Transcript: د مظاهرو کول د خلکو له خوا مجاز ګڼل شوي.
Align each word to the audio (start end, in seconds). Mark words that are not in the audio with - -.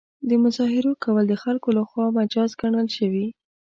د 0.29 0.31
مظاهرو 0.43 0.91
کول 1.03 1.23
د 1.29 1.33
خلکو 1.43 1.69
له 1.77 1.83
خوا 1.89 2.05
مجاز 2.19 2.49
ګڼل 2.61 2.87
شوي. 2.97 3.27